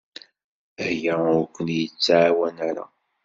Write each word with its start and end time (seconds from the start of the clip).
Aya 0.87 1.15
ur 1.35 1.45
kent-yettɛawan 1.55 2.57
ara. 2.69 2.85